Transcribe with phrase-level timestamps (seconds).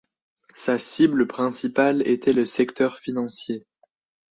[0.55, 3.67] Sa cible principale était le secteur financier.